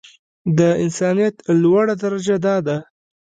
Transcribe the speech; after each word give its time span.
د 0.57 0.59
انسانيت 0.83 1.35
لوړه 1.61 1.95
درجه 2.03 2.35
دا 2.45 2.55
ده. 2.67 2.77